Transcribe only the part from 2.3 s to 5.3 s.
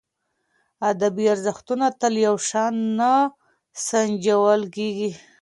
شان نه سنجول کېږي.